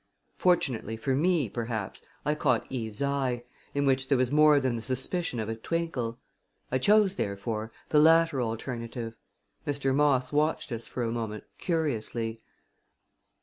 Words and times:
Fortunately 0.35 0.97
for 0.97 1.13
me, 1.13 1.47
perhaps, 1.47 2.03
I 2.25 2.33
caught 2.33 2.65
Eve's 2.71 3.03
eye, 3.03 3.43
in 3.75 3.85
which 3.85 4.09
there 4.09 4.17
was 4.17 4.31
more 4.31 4.59
than 4.59 4.75
the 4.75 4.81
suspicion 4.81 5.39
of 5.39 5.47
a 5.47 5.55
twinkle. 5.55 6.17
I 6.71 6.79
chose, 6.79 7.17
therefore, 7.17 7.71
the 7.89 7.99
latter 7.99 8.41
alternative. 8.41 9.15
Mr. 9.67 9.93
Moss 9.93 10.31
watched 10.33 10.71
us 10.71 10.87
for 10.87 11.03
a 11.03 11.11
moment 11.11 11.43
curiously. 11.59 12.41